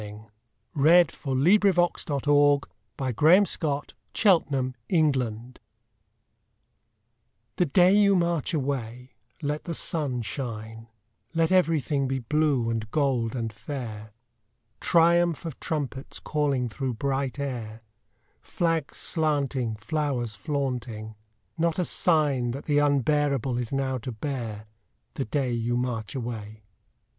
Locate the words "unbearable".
22.79-23.59